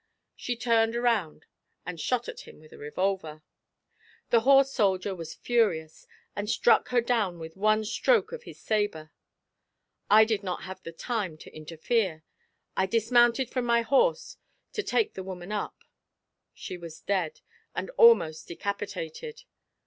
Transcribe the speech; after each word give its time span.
She 0.35 0.55
turned 0.55 0.95
around 0.95 1.45
and 1.85 1.99
shot 2.01 2.27
at 2.27 2.39
him 2.47 2.59
with 2.59 2.73
a 2.73 2.77
revolver. 2.79 3.43
The 4.31 4.39
horse 4.39 4.71
soldier 4.73 5.13
was 5.13 5.35
furious, 5.35 6.07
and 6.35 6.49
struck 6.49 6.87
her 6.89 7.01
down 7.01 7.37
with 7.37 7.55
one 7.55 7.85
stroke 7.85 8.31
of 8.31 8.41
his 8.41 8.59
sabre. 8.59 9.11
I 10.09 10.25
did 10.25 10.41
not 10.41 10.63
have 10.63 10.81
the 10.81 10.91
time 10.91 11.37
to 11.37 11.55
interfere. 11.55 12.23
I 12.75 12.87
dismounted 12.87 13.51
from 13.51 13.65
my 13.65 13.83
horse 13.83 14.37
to 14.73 14.81
take 14.81 15.13
the 15.13 15.21
woman 15.21 15.51
up. 15.51 15.83
She 16.51 16.79
was 16.79 17.01
dead, 17.01 17.41
and 17.75 17.91
almost 17.91 18.47
decapitated. 18.47 19.43